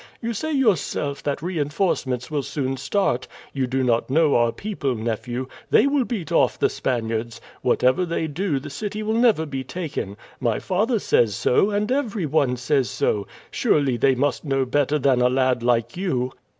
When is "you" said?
0.19-0.33, 3.53-3.67, 15.95-16.31